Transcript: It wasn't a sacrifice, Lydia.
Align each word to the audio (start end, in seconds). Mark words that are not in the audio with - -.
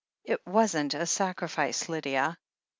It 0.23 0.41
wasn't 0.47 0.95
a 0.95 1.05
sacrifice, 1.05 1.87
Lydia. 1.87 2.35